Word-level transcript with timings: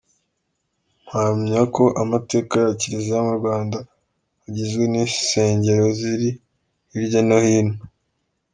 Mpamya 1.03 1.61
ko 1.75 1.83
amateka 2.01 2.55
ya 2.65 2.71
Kiliziya 2.79 3.19
mu 3.27 3.33
Rwanda 3.39 3.77
agizwe 4.47 4.83
n’insengero 4.87 5.85
ziri 5.99 6.29
hirya 6.91 7.21
no 7.27 7.37
hino. 7.45 7.75